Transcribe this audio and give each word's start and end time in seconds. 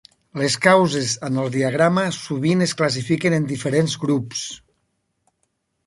Les 0.43 0.53
causes 0.61 1.11
en 1.27 1.37
el 1.43 1.51
diagrama 1.57 2.07
sovint 2.21 2.65
es 2.69 2.75
classifiquen 2.83 3.39
en 3.39 3.47
diferents 3.53 3.99
grups. 4.07 4.45